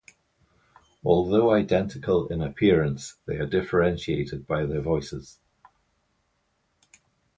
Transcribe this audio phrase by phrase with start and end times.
[1.05, 5.37] Although identical in appearance, they are differentiated by their voices.